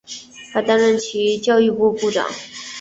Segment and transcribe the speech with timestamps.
[0.51, 2.27] 还担任其教育部长。